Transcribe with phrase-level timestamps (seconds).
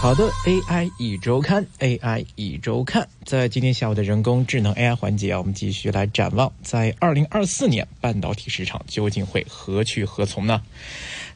[0.00, 10.62] 好的，AI 一周刊，AI 一周刊，在今天下午的人工智能 AI 环节啊，我们继续来展望，在二零二四年半导体市场究竟会何去何从呢？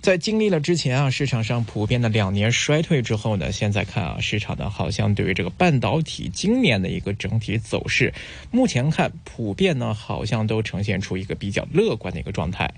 [0.01, 8.15] 在经历了之前啊市场上普遍的两年衰退之后呢，现在看啊市场呢好像对于这个半导体今年的一个整体走势，
[8.53, 12.73] 目前看普遍呢好像都呈现出一个比较乐观的一个状态。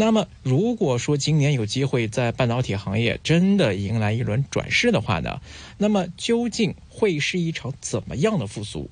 [0.00, 5.40] 那么，如果说今年有机会在半导体行业真的迎来一轮转势的话呢，
[5.76, 8.88] 那么究竟会是一场怎么样的复苏？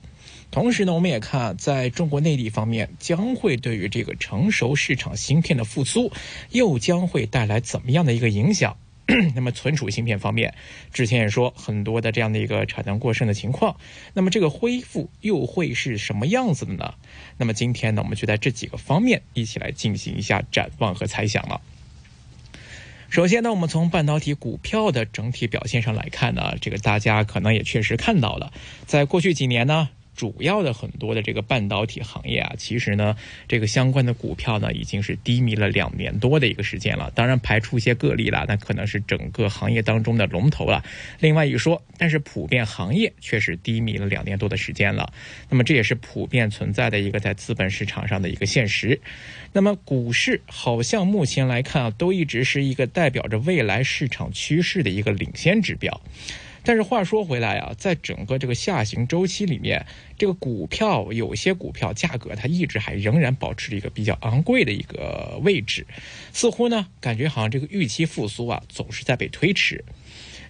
[0.50, 6.10] 同时呢，我们也看在中国内地方面，将会对于这个成熟市场芯片的复苏，
[6.50, 8.76] 又将会带来怎么样的一个影响？
[9.34, 10.52] 那么存储芯片方面，
[10.92, 13.76] 之前也说很多的这样的一个产能过剩的情况，
[14.14, 16.94] 那么这个恢复又会是什么样子的呢？
[17.38, 21.60] 那么今天呢，我们就在这几个方面一起来进行一下展望和猜想了。
[23.08, 28.52] 首先呢，我们从半导体股票的整体表现上来看呢，这个大家可能也确实看到了，
[28.86, 29.88] 在过去几年呢。
[30.16, 33.14] 主要的很多的这个半导体行业啊，其实呢，
[33.46, 37.12] 这个相关的股票呢，已经是低迷了两年多的一个时间了。
[37.14, 40.82] 当然，排除一些个例了，那可能是整个行业当中的龙头了。
[41.20, 45.12] 另外一说，但是普遍行业确实低迷了两年多的时间了。
[45.50, 48.98] 那么这也是普遍存在的一个在资本市场上的一个现实。
[49.52, 56.00] 那么股市好像目前来看啊，都一直是一个代表着未来市场趋势的一个领先指标。
[56.66, 59.86] 但是话说回来啊，在整个这个下行周期里面，
[60.18, 65.86] 这个股票有些股票价格它一直还仍然保持着一个比较昂贵的一个位置，
[66.32, 69.84] 似乎呢感觉好像这个预期复苏啊总是在被推迟。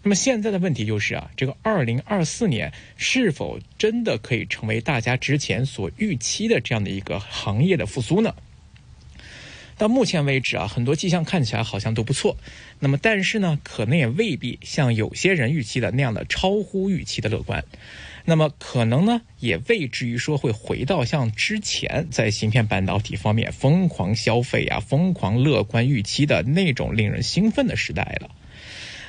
[0.03, 8.35] 那么现在的问题就是啊，这个二零二四年是否真的可以成为大家之前所预期的这样的一个行业的复苏呢？
[9.79, 12.37] 到目前为止啊，很多迹象看起来好像都不错。
[12.79, 17.65] 那么，但是呢，可能也未必像有些人预期的那样的超乎预期的乐观。
[18.25, 28.31] 那么，可能呢，也未至于说会回到像之前在芯片半导体方面疯狂消费啊、疯狂乐观预期的那种令人兴奋的时代了。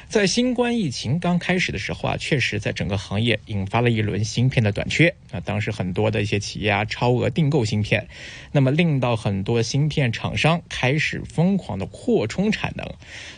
[0.10, 5.42] 在新冠疫情刚开始的时候啊，确实在整个行业引发了一轮芯片的短缺啊。
[5.42, 8.08] 当时很多的一些企业啊，超额订购芯片，
[8.54, 12.90] 那么令到很多芯片厂商开始疯狂的扩充产能，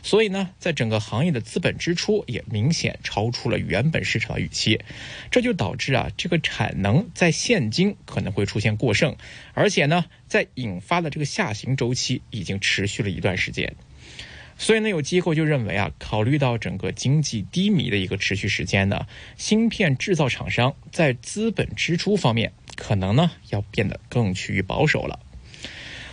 [0.04, 4.80] 所以呢，在整个行业的资本支出也明显超出了原本市场的预期，
[5.32, 9.16] 这就导致啊，这个产能在现今可能会出现过剩，
[9.56, 13.74] 而且呢，在引发的这个下行周期已经持续了一段时间。
[14.60, 25.18] 所以呢，有机构就认为啊，考虑到整个经济低迷的一个持续时间呢，芯片制造厂商在资本支出方面可能呢要变得更趋于保守了。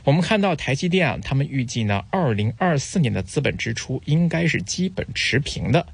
[0.05, 5.85] 我们看到台积电啊，他们预计呢，二零二四年的资本支出应该是基本持平的，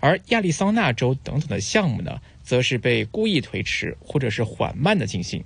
[0.00, 5.44] 而亚利桑那州等等的项目呢，则是被故意推迟或者是缓慢的进行。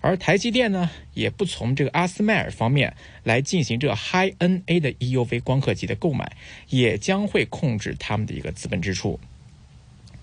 [0.00, 2.94] 而台积电呢，也不从这个阿斯麦尔方面
[3.24, 6.36] 来进行这个 High NA 的 EUV 光刻机的购买，
[6.68, 9.18] 也将会控制他们的一个资本支出。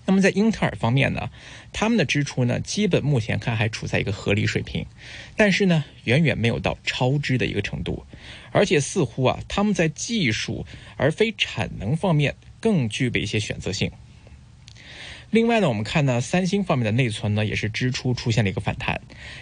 [0.08, 1.30] 那么在英特尔方面呢，
[1.72, 4.86] 他们的支出呢，基本目前看还处在一个合理水平，
[5.36, 8.06] 但是呢，远远没有到超支的一个程度，
[8.52, 10.64] 而且似乎啊，他们在技术
[10.96, 13.90] 而非产能方面更具备一些选择性。
[15.30, 19.00] 另外呢，我们看呢，三星方面的内存呢，也是支出出现了一个反弹，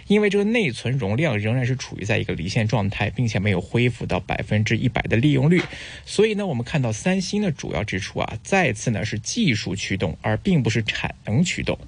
[0.09, 5.63] 因为这个内存容量仍然是处于在一个离线状态，并且没有恢复到百分之一百的利用率，
[6.07, 11.79] 所以呢，我们看到三星的主要支出啊，再次呢是技术驱动，而并不是产能驱动，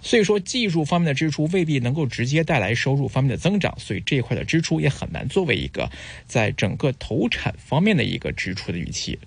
[0.00, 5.90] 所以说技术方面的支出未必能够直接带来收入方面的增长，所以这一块的支出也很难作为一个
[6.26, 9.18] 在整个投产方面的一个支出的预期。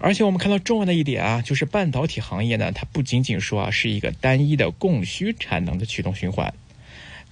[0.00, 6.54] 而且我们看到重要的一点啊，就是半导体行业呢，它不仅仅说啊是一个单一的供需产能的驱动循环。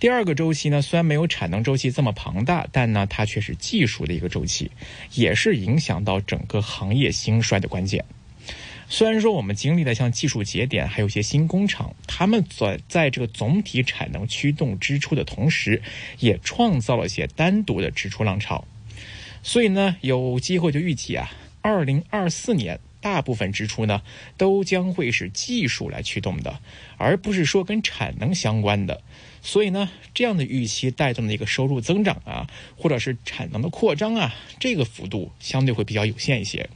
[0.00, 4.71] 第二个周期呢，虽然没有产能周期这么庞大，但呢它却是技术的一个周期，
[5.15, 8.04] 也是影响到整个行业兴衰的关键。
[8.88, 15.80] 虽然说我们经历了像技术节点，还有一些新工厂，他们在在这个总体产能驱动支出的同时，
[16.19, 18.65] 也创造了一些单独的支出浪潮。
[19.42, 21.30] 所以呢，有机会就预计啊。
[21.66, 24.01] 二零二四年，大部分支出呢，
[24.36, 26.60] 都将会是技术来驱动的，
[26.97, 29.03] 而不是说跟产能相关的。
[29.42, 32.47] 所以呢，这样的预期带动的一个收入增长啊，
[32.77, 36.71] 或者是产能的扩张啊，这个幅度相对会比较有限一些。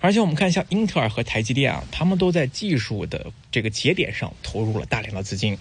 [0.00, 5.56] 而且我们看，像英特尔和台积电啊，他们都在技术的这个节点上投入了大量的资金。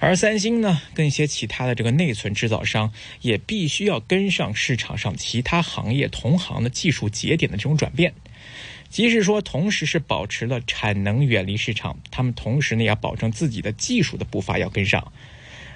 [0.00, 8.14] 而三星呢，跟一些其他的这个内存制造商也必须要跟上市场上其他行业同行的技术节点的这种转变。
[8.88, 15.12] 即使说同时是保持了产能远离市场，他们同时呢要保证自己的技术的步伐要跟上。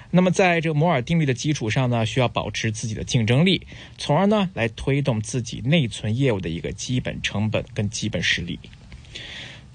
[0.09, 3.67] 那么在这个摩尔定律的基础上呢，需要保持自己的竞争力，
[3.97, 8.59] 从而呢来推动自己内存业务的一个基本成本跟基本实力。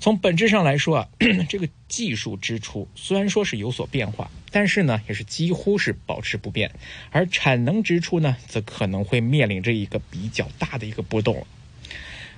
[0.00, 1.08] 从本质上来说啊，
[1.48, 6.70] 这个技术支出虽然说是有所变化，但是呢也是几乎是保持不变，
[7.10, 11.46] 而产能支出呢则可能会面临着一个比较大的一个波动。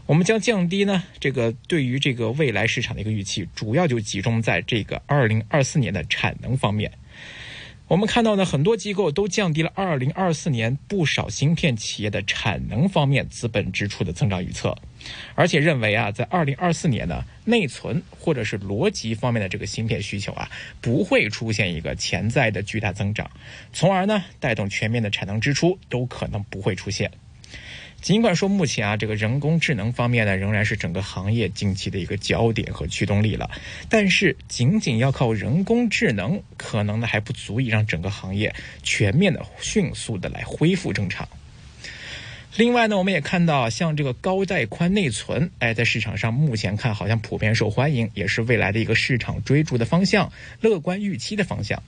[0.06, 6.90] 我们将降低呢这个对于这个未来市场的一个预期，主要就集中在这个二零二四年的产能方面。
[7.90, 14.78] 我们看到呢，很多机构都降低了二零二四年不少芯片企业的产能方面资本支出的增长预测，
[15.34, 20.48] 而且认为啊，在二零二四年呢，内存或者是逻辑方面的这个芯片需求啊，
[20.80, 23.28] 不会出现一个潜在的巨大增长，
[23.72, 27.10] 从而呢，带动全面的产能支出都可能不会出现。
[28.00, 33.50] 尽管说目前啊，这个人工智能方面呢，仍然是整个行业近期的一个焦点和驱动力了，
[33.88, 41.28] 但是仅仅要靠人工智能，可能呢还不足以让整个行业全面的、迅速的来恢复正常。
[42.56, 50.30] 另外呢，我们也看到，像这个高带宽内存，哎，在市场上目前看好像普遍受欢迎，也是未来的一个市场追逐的方向，
[50.60, 51.80] 乐观预期的方向。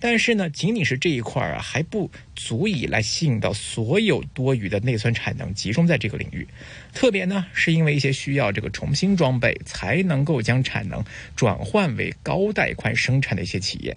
[0.00, 6.46] 但是呢，仅仅是这一块啊，还不足以来吸引到所有多余的内存产能集中在这个领域。
[6.92, 11.02] 特别呢，是因为一些需要这个重新装备才能够将产能
[11.36, 13.96] 转换为高带宽生产的一些企业。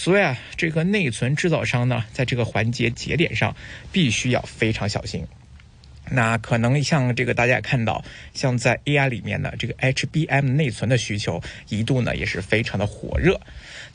[0.00, 3.54] 所以啊，这个内存制造商呢，在这个环节节点上，
[3.92, 5.26] 必须要非常小心。
[6.10, 8.02] 那可能像这个大家也看到，
[8.32, 13.38] 像在 AI 里面呢，这个 HBM 内存的需求一度呢也是非常的火热。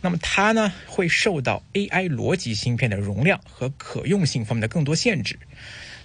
[0.01, 5.39] 那么它呢会受到 AI 逻辑芯片的容量和可用性方面的更多限制。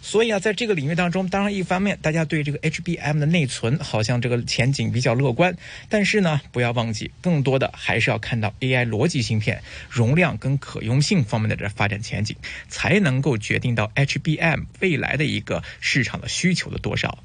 [0.02, 5.56] 所以啊，在这个领域当中，当然一方面大家对这个 HBM 的内存好像这个前景比较乐观，
[5.88, 12.36] 但是呢，不要忘记，更多的还是要看到 AI 逻辑芯片容量跟可用性方面的这发展前景，
[12.68, 17.18] 才能够决定到 HBM 未来的一个市场的需求的多少。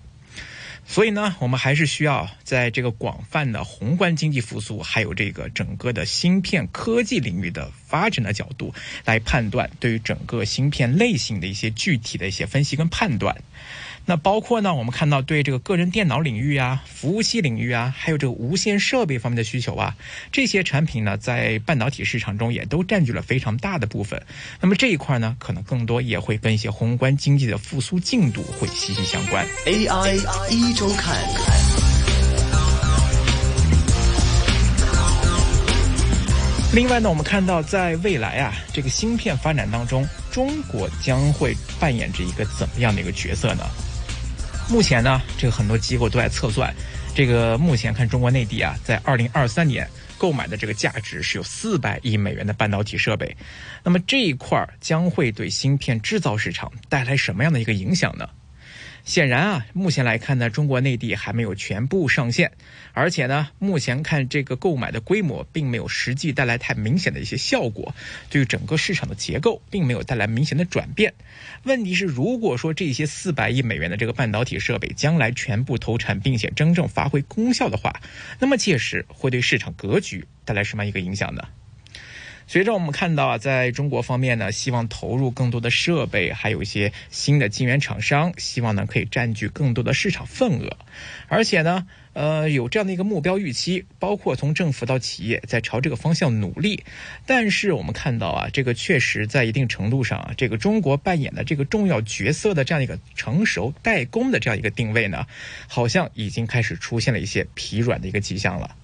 [0.87, 8.73] 所以呢，我们还是需要在这个广泛的宏观经济复苏，还有这个整个的芯片科技领域的发展的角度
[9.03, 13.35] 来判断，对于整个芯片类型的一些具体的一些分析跟判断。
[14.07, 19.95] 那包括呢，我们看到对这个个人电脑领域啊、服务器领域啊，还有这个无线设备方面的需求啊，
[20.31, 24.21] 这些产品呢，在半导体市场中也都占据了非常大的部分。
[24.61, 29.43] 那么这一块呢，可能更多也会跟一些宏观经济的复苏进度会息息相关。
[29.65, 30.15] AI
[30.51, 31.17] 一周看。
[36.73, 43.63] 另外呢，我们看到在未来啊，这个芯片发展当中，中国将会扮演着一个怎么样的一个角色呢？
[44.67, 46.73] 目前呢，这个很多机构都在测算，
[47.13, 53.35] 这个目前看中国内地啊，在二零二三年购买的这个价值是有四百亿美元的半导体设备，
[53.83, 58.27] 那么这一块将会对芯片制造市场带来什么样的一个影响呢？
[59.05, 62.51] 显然啊，目前来看呢，中国内地还没有全部上线，
[62.91, 67.93] 而且呢，目前看这个购买的规模并没有实际带来太明显的一些效果，
[68.31, 71.13] 对于整个市场的结构并没有带来明显的转变。
[71.63, 78.01] 问题是，如果说这些四百亿美元的这个半导体设备将来全部投产，并且真正发挥功效的话，
[78.39, 81.43] 那么届时会对市场格局带来什么样一个影响呢？
[82.47, 90.77] 随着我们看到啊，在中国方面呢，希望投入更多的设备，还有一些新的晶圆厂商，希望呢可以占据更多的市场份额，
[91.27, 96.83] 而且呢，呃，有这样的一个目标预期，包括从政府到企业在朝这个方向努力。
[97.25, 105.25] 但是我们看到啊，这个确实在一定程度上啊，这个中国扮演的这个重要角色的这样一个成熟代工的这样一个定位呢，
[105.67, 108.75] 好像已经开始出现了一些疲软的一个迹象了。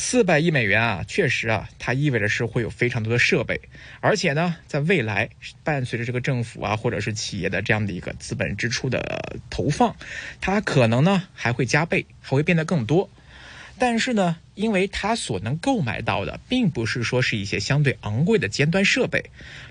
[0.00, 3.60] 四百亿美元啊，确实啊，它意味着是会有非常多的设备，
[4.00, 5.28] 而且呢，在未来
[5.64, 9.96] 伴随着这个政府啊或者是企业的这样的一个资本支出的投放，
[10.40, 13.10] 它可能呢还会加倍，还会变得更多。
[13.78, 19.24] 但是呢，因为它所能购买到的，并不是说是一些相对昂贵的尖端设备，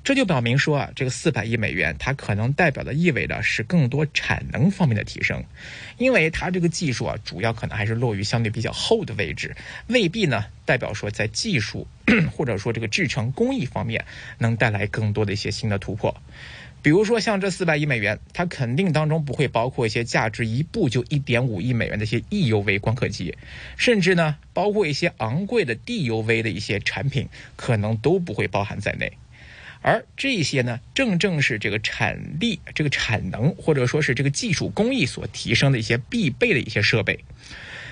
[0.03, 5.43] 这就表明说啊，这个四百亿美元，它可能代表的意味着是更多产能方面的提升，
[5.97, 9.55] 因为它这个技术啊，主要可能还是落于相对比较后的位置，
[9.87, 11.85] 未必呢代表说在技术
[12.31, 14.05] 或者说这个制成工艺方面
[14.37, 16.15] 能带来更多的一些新的突破。
[16.87, 23.35] 比如说，像这四百亿美元，它肯定当中不会包括一些价值一部就一点五亿美元的一些 EUV 光刻机，
[23.75, 27.27] 甚至呢，包括一些昂贵的 DUV 的一些产品，
[27.57, 29.11] 可能都不会包含在内。
[29.81, 37.19] 而这些呢，正正是这个产力、这个产能，或者说是这个技术工艺所提升的一些必备的一些设备。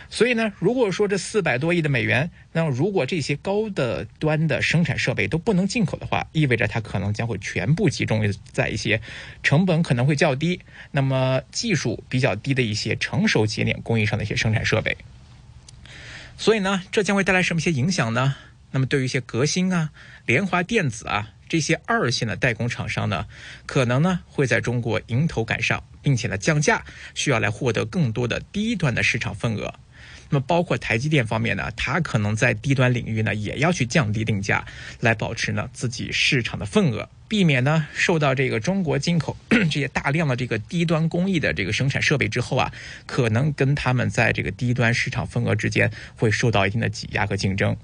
[0.10, 9.02] 所以呢，如果说这四百多亿的美元，那如果这些高的端的生产设备都不能进口的话，意味着它可能将会全部集中在一些
[9.44, 14.98] 成本可能会较低、那么技术比较低的一些成熟节点工艺上的一些生产设备。
[16.38, 18.36] 所以呢，这将会带来什么些影响呢？
[18.72, 19.92] 那么对于一些革新啊、
[20.26, 23.28] 联华电子啊这些二线的代工厂商呢，
[23.66, 26.84] 可能呢会在中国迎头赶上，并且呢降价，
[27.14, 29.76] 需要来获得更多的低端的市场份额。
[30.30, 34.66] 那么，包括台积电方面呢，它可能在低端领域呢，也要去降低定价，
[35.00, 42.74] 来保持呢自己市场的份额，避免呢受到这个中国进口 这些大量的这个低端工艺的这个生产设备之后啊，
[43.06, 47.78] 可能跟他们在这个低端市场份额之间会受到一定的挤压和竞争。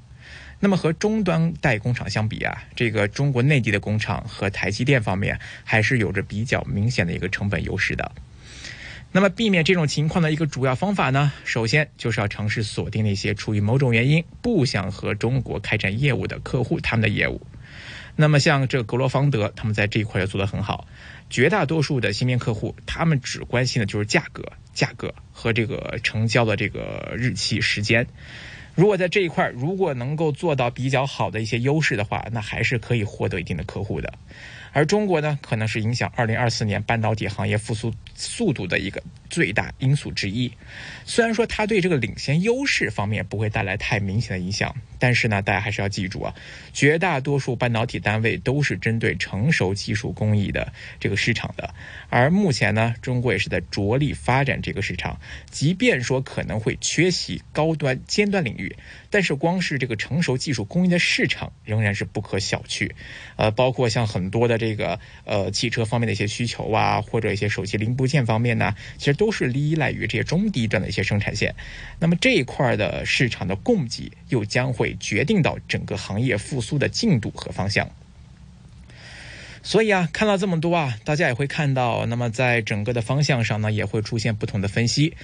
[0.64, 8.12] 那么和终端代工厂相比啊，这个中国内地的工厂和台积电方面还是有着比较明显的一个成本优势的。
[9.14, 17.42] 那么，避免这种情况的一个主要方法呢，首先就是要尝试锁定那些出于某种原因不想和中国开展业务的客户他们的业务。
[18.16, 20.88] 那么，像这格罗方德，他们在这一块也做得很好。
[21.30, 28.08] 绝大多数的芯片客户，他们只关心的就是价格、价格和这个成交的这个日期、时间。
[28.76, 34.14] 如果在这一块，如果能够做到比较好的一些优势的话，那还是可以获得一定的客户的。
[34.74, 40.50] 而中国呢，可能是影响二零二四年半导体行业复苏速度的一个最大因素之一。
[41.06, 46.34] 虽然说它对这个领先优势方面不会带来太明显的影响，但是呢，大家还是要记住啊，
[46.72, 51.74] 绝大多数半导体单位都是针对成熟技术工艺的这个市场的。
[52.10, 58.74] 而目前呢，中国也是在着力发展这个市场，即便说可能会缺席高端尖端领域，
[59.10, 62.90] 但是光是这个成熟技术工艺的市场仍然是不可小觑。
[63.36, 64.61] 呃，包括像很多的。
[64.62, 71.56] 这个呃，汽车方面的一些需求啊，或者一些手机零部件方面呢，其实都是依赖于这些中低端的一些生产线。
[72.00, 77.90] 那么这一块的市场的供给，又将会决定到整个行业复苏的进度和方向。
[79.64, 85.16] 所以啊，看到这么多啊，大家也会看到，那么在整个的方向上呢，也会出现不同的分析。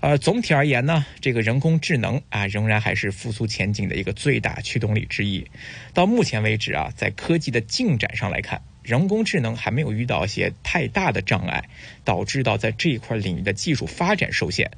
[0.00, 5.46] 呃，总体而言呢，这个人工智能啊，仍然还是复苏前景的一个最大驱动力之一。
[5.94, 11.68] 到目前为止啊，在科技的进展上来看，人工智能还没有遇到一些太大的障碍，
[12.04, 14.70] 导致到在这一块领域的技术发展受限。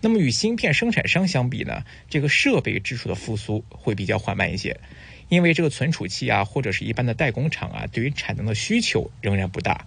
[0.00, 4.80] 那么与芯片生产商相比呢，这个设备支出的复苏会比较缓慢一些。
[5.28, 9.86] 因为这个存储器啊，或者是一般的代工厂啊，对于产能的需求仍然不大，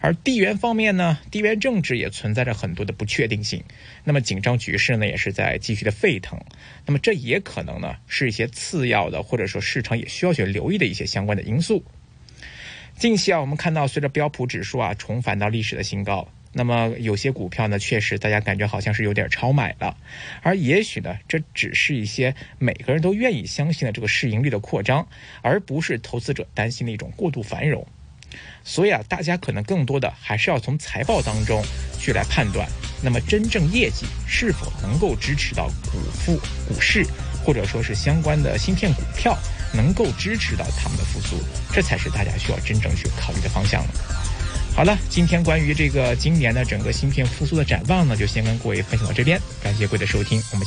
[0.00, 3.64] 而地缘方面呢，地缘政治也存在着很多的不确定性，
[4.04, 6.38] 那么紧张局势呢，也是在继续的沸腾，
[6.86, 11.84] 那么这也可能呢，是一些次要的，或者说市场也需要去留意的一些相关的因素。
[12.98, 16.26] 近期啊，我们看到随着标普指数啊重返到历史的新高。
[16.52, 19.96] 那么有些股票呢，确实大家感觉好像是有点超买了，
[20.42, 25.06] 而也许呢，这只是一些每个人都愿意相信的这个市盈率的扩张，
[25.42, 27.86] 而不是投资者担心的一种过度繁荣。
[28.64, 31.62] 所以啊，大家可能更多的还是要从财报当中
[32.00, 32.68] 去来判断，
[33.00, 36.36] 那么真正业绩是否能够支持到股复
[36.66, 37.06] 股市，
[37.48, 39.34] 或者说是相关的芯片股票
[39.72, 43.88] 能够支持到他们的复苏，这才是大家需要真正去考虑的方向了。
[44.76, 49.40] 好了，今天关于这个今年的整个芯片复苏的展望呢，就先跟各位分享到这边。
[49.62, 50.66] 感谢各位的收听，我们